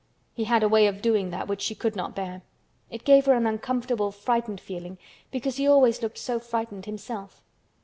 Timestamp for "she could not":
1.61-2.15